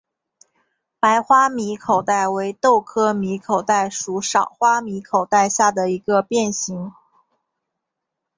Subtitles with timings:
[0.99, 6.91] 白花米口袋为豆科米口袋属少花米口袋下的一个变型。